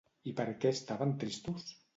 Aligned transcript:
I 0.31 0.31
per 0.39 0.45
què 0.63 0.71
estaven 0.77 1.15
tristos? 1.25 1.73